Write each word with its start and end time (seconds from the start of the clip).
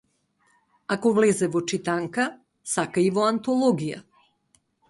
Ако 0.95 1.11
влезе 1.17 1.49
во 1.57 1.61
читанка, 1.73 2.27
сака 2.75 3.07
и 3.11 3.15
во 3.19 3.29
антологија. 3.35 4.05